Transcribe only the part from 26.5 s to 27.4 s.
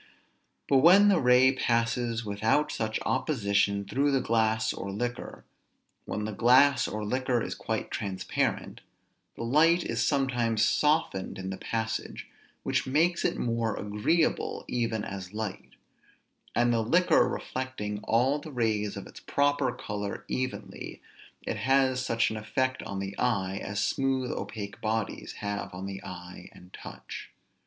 and touch.